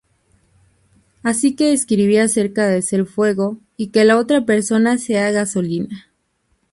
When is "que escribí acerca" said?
1.55-2.67